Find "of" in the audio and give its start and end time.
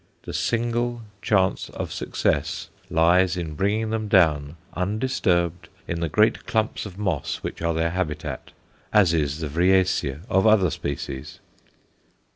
1.69-1.93, 6.87-6.97, 10.27-10.47